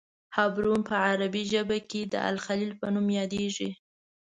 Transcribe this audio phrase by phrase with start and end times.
[0.35, 1.43] حبرون په عربي
[1.89, 3.69] کې د الخلیل په نوم یادیږي.